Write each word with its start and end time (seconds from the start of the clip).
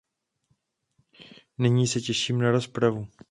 Nyní 1.57 1.87
se 1.87 2.01
těším 2.01 2.39
na 2.41 2.51
rozpravu. 2.51 3.07